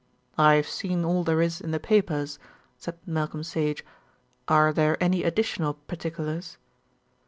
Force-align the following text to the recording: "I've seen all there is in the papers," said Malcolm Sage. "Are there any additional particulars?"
"I've 0.39 0.67
seen 0.67 1.05
all 1.05 1.23
there 1.23 1.43
is 1.43 1.61
in 1.61 1.69
the 1.69 1.79
papers," 1.79 2.39
said 2.79 2.97
Malcolm 3.05 3.43
Sage. 3.43 3.85
"Are 4.47 4.73
there 4.73 4.97
any 4.99 5.21
additional 5.21 5.75
particulars?" 5.75 6.57